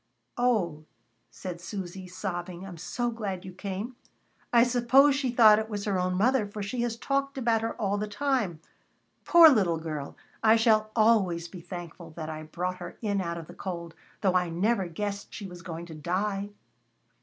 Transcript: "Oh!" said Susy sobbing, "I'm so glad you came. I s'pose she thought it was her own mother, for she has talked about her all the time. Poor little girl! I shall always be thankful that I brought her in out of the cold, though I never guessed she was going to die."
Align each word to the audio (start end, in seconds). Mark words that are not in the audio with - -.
"Oh!" 0.39 0.83
said 1.29 1.61
Susy 1.61 2.07
sobbing, 2.07 2.65
"I'm 2.65 2.79
so 2.79 3.11
glad 3.11 3.45
you 3.45 3.53
came. 3.53 3.95
I 4.51 4.63
s'pose 4.63 5.13
she 5.13 5.29
thought 5.29 5.59
it 5.59 5.69
was 5.69 5.85
her 5.85 5.99
own 5.99 6.15
mother, 6.15 6.47
for 6.47 6.63
she 6.63 6.81
has 6.81 6.97
talked 6.97 7.37
about 7.37 7.61
her 7.61 7.75
all 7.79 7.99
the 7.99 8.07
time. 8.07 8.61
Poor 9.25 9.47
little 9.47 9.77
girl! 9.77 10.17
I 10.41 10.55
shall 10.55 10.89
always 10.95 11.47
be 11.47 11.61
thankful 11.61 12.09
that 12.17 12.29
I 12.31 12.41
brought 12.41 12.77
her 12.77 12.97
in 13.03 13.21
out 13.21 13.37
of 13.37 13.45
the 13.45 13.53
cold, 13.53 13.93
though 14.21 14.33
I 14.33 14.49
never 14.49 14.87
guessed 14.87 15.35
she 15.35 15.45
was 15.45 15.61
going 15.61 15.85
to 15.85 15.93
die." 15.93 16.49